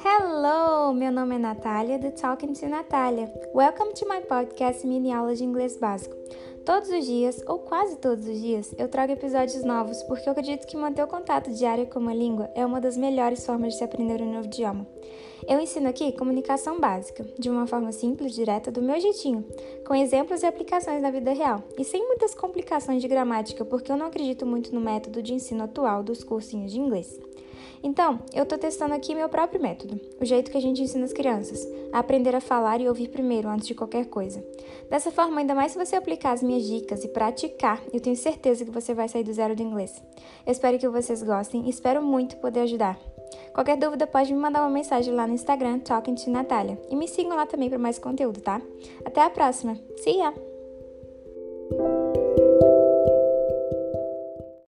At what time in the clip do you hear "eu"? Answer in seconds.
8.76-8.88, 10.28-10.32, 15.48-15.58, 23.90-23.96, 28.34-28.42, 37.92-38.00, 40.46-40.52